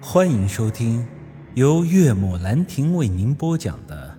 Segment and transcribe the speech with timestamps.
[0.00, 1.06] 欢迎收听
[1.54, 4.18] 由岳母兰亭为您播讲的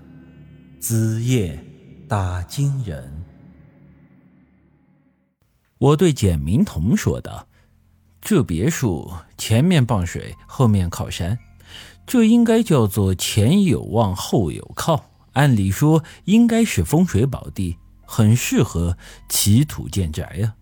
[0.81, 1.63] 《子夜
[2.07, 3.03] 打金人》。
[5.77, 7.47] 我对简明彤说道
[8.19, 11.37] ：“这别墅前面傍水，后面靠山，
[12.07, 15.11] 这应该叫做前有望，后有靠。
[15.33, 18.97] 按理说，应该是风水宝地，很适合
[19.29, 20.55] 起土建宅呀。”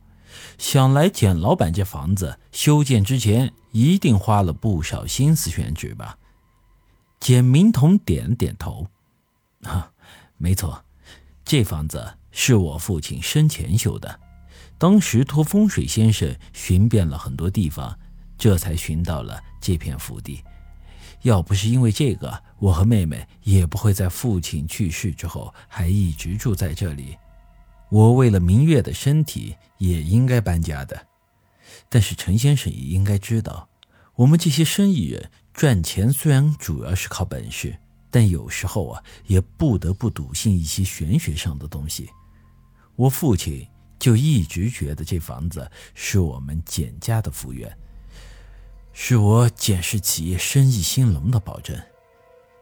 [0.58, 6.18] 想来简老板这房子修建之前一定花了不少心思选址吧？
[7.20, 8.88] 简明彤点了点头，
[9.64, 9.92] 啊，
[10.38, 10.84] 没错，
[11.44, 14.20] 这房子是我父亲生前修的，
[14.78, 17.98] 当时托风水先生寻遍了很多地方，
[18.38, 20.44] 这才寻到了这片福地。
[21.22, 27.18] 要不是因为这个，我和妹妹也不会在父亲去世之后还一直住在这里。
[27.90, 31.08] 我为了明月的身体也应该搬家的，
[31.88, 33.70] 但是陈先生也应该知道，
[34.16, 37.78] 我们这些生意人赚钱虽然主要是靠本事，
[38.10, 42.10] 但有时候啊也不得不笃信一些玄学上的东西。
[42.96, 43.66] 我父亲
[44.00, 47.72] 就一直觉得这房子是我们简家的福源，
[48.94, 51.78] 是我简氏企业生意兴隆的保证。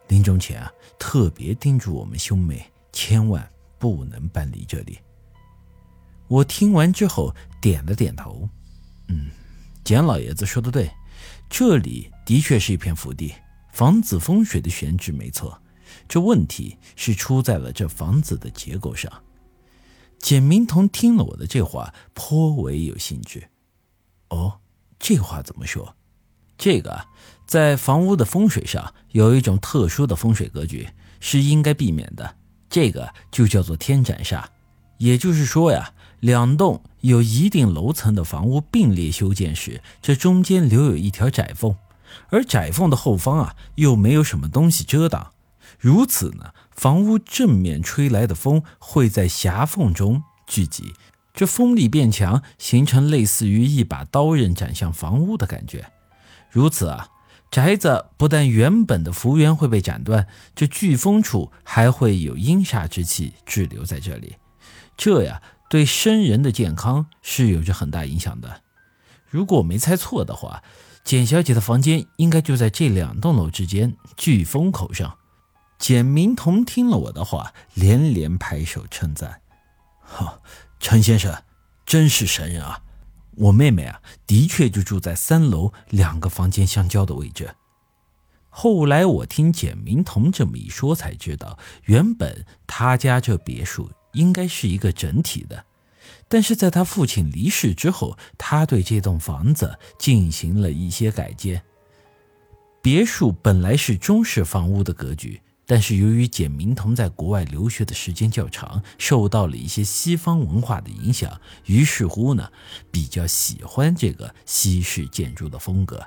[0.09, 5.00] 临终前啊，特别叮嘱我们兄妹千万不能搬离这里。
[6.34, 7.31] 我听完之后
[7.62, 8.50] 点了点头，
[9.08, 9.30] 嗯，
[9.84, 10.90] 简老爷子说的对，
[11.48, 13.36] 这里的确是一片福地，
[13.72, 15.62] 房子风水的选址没错，
[16.08, 19.12] 这问题是出在了这房子的结构上。
[20.17, 23.47] 简明彤听了我的这话，颇为有兴致。
[24.30, 24.59] 哦，
[24.97, 25.95] 这话怎么说？
[26.58, 27.06] 这个
[27.45, 32.38] 在房屋的风水上有一种特殊的风水格局，是应该避免的，
[32.72, 34.44] 这个就叫做天斩煞，
[34.97, 35.94] 也就是说呀。
[36.23, 41.75] 两栋有一定楼层的房屋并列修建时，这中间留有一条窄缝，
[42.29, 45.33] 而窄缝的后方啊又没有什么东西遮挡。
[45.77, 50.94] 如此呢，房屋正面吹来的风会在狭缝中聚集，
[51.33, 55.91] 这风力变强，形成类似于一把刀刃斩向房屋的感觉。
[56.50, 57.09] 如此啊，
[57.51, 60.25] 宅子不但原本的福源会被斩断，
[60.56, 64.38] 这聚风处还会有阴煞之气滞留在这里。
[64.95, 65.41] 这呀。
[65.73, 68.61] 对生人的健康是有着很大影响的。
[69.28, 70.61] 如果我没猜错的话，
[71.03, 75.17] 简小姐的房间应该就在这两栋楼之间飓风口上。
[75.79, 79.41] 简明彤听了我的话，连连拍手称赞
[80.06, 80.39] ：“哈，
[80.79, 81.41] 陈先生
[81.88, 82.83] 真是神人啊！
[83.38, 87.56] 我妹妹啊，的确就住在三楼两个房间相交的位置。”
[88.51, 93.89] 后来我听简明彤这么一说，才知道原本他家这别墅。
[94.13, 95.66] 应该是一个整体的，
[96.28, 101.62] 但是在他父亲离世之后，他对这栋房子进行了一些改建。
[102.81, 112.51] 别墅本来是中式房屋的格局，但是由于简明彤在国外留学的时间较长，受到了一些西方文化的影响，于是乎呢，
[112.91, 116.06] 比较喜欢这个西式建筑的风格。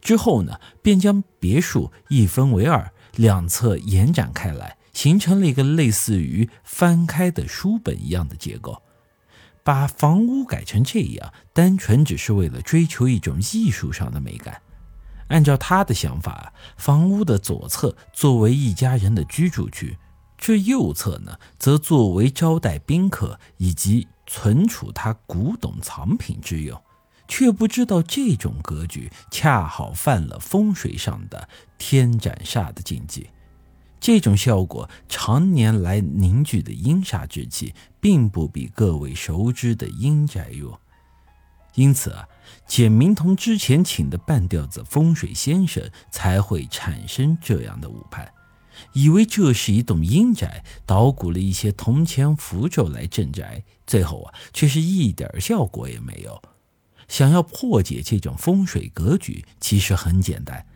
[0.00, 4.76] 之后呢，便将别墅一分为二，两侧延展开来。
[4.96, 8.80] 形成了一个类似于翻开的书本一样的结构，
[9.62, 14.62] 把房屋改成这样，单纯只是为了追求一种艺术上的美感。
[15.28, 19.98] 按照他的想法，房屋的左侧作为一家人的居住区，
[20.38, 26.80] 这右侧呢，则作为招待宾客以及存储他古董藏品之用。
[27.28, 33.28] 却不知道这种格局恰好犯了风水上的天斩煞的禁忌。
[33.98, 40.80] 这种效果常年来凝聚的阴煞之气，并不比各位熟知的阴宅弱，
[41.74, 42.28] 因此啊，
[42.66, 48.32] 简明彤之前请的半吊子风水先生才会产生这样的误判，
[48.92, 56.40] 以为这是一栋阴宅，捣鼓了一些铜钱符咒来镇宅，最后啊，却是一点效果也没有。
[57.08, 60.66] 想要破解这种风水格局，其实很简单。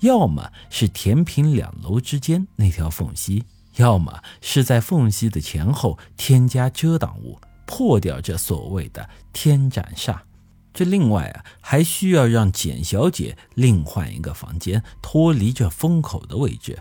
[0.00, 3.44] 要么是填平两楼之间那条缝隙，
[3.76, 10.18] 要么是在缝隙的前后添加遮挡物，破掉这所谓的天斩煞。
[10.72, 16.78] 这另外啊，还需要让简小姐另换一个房间，脱离这风口的位置。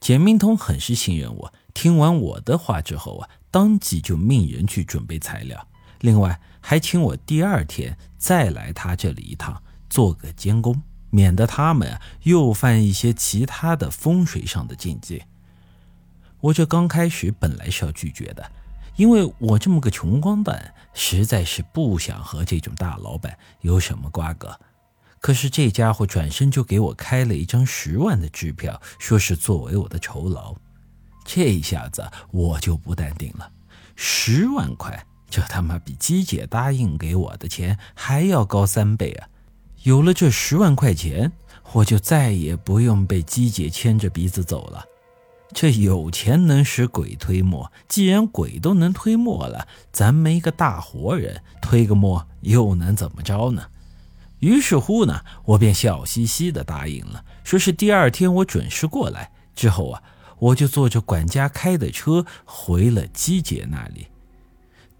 [0.00, 5.64] 简明通很是信任我，听完我的话之后啊，当即就命人去准备材料，
[6.00, 10.82] 另外还请我第二天再来他这里一趟，做个监工。
[11.12, 15.22] 免得他们又犯一些其他的风水上的禁忌。
[16.40, 18.50] 我这刚开始本来是要拒绝的，
[18.96, 24.58] 因为我这么个穷光蛋，实在是不想和这种大老板有什么瓜葛。
[25.20, 30.56] 可是这家伙转身就给我开了一张十万的支票，说是作为我的酬劳。
[31.24, 33.52] 这一下子我就不淡定了，
[33.94, 39.28] 十万块，这他妈比姬姐答应给我的钱还要高三倍啊！
[39.82, 41.32] 有了这十万块钱，
[41.72, 44.84] 我就再也不用被姬姐牵着鼻子走了。
[45.52, 53.66] 这有钱能使鬼推磨，既然鬼都能推磨了，咱们一个大活人推个磨又能怎么着呢？
[54.38, 59.30] 于是乎呢，我便笑嘻嘻的答应了，说是第二天我准时过来。
[59.54, 60.02] 之后啊，
[60.38, 64.06] 我就坐着管家开的车回了姬姐那里。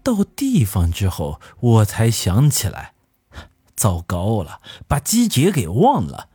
[0.03, 2.92] 到地方之后，我才想起来，
[3.75, 6.29] 糟糕了，把姬姐给忘了。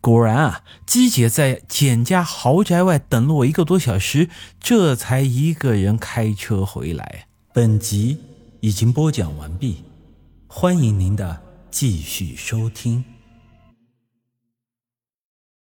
[0.00, 4.28] 果然啊，姬姐在简家豪宅外等了我一个多小时，
[4.58, 7.28] 这才一个人开车回来。
[7.52, 8.18] 本集
[8.60, 9.84] 已经播讲完毕，
[10.48, 11.40] 欢迎您的
[11.70, 13.04] 继续收听。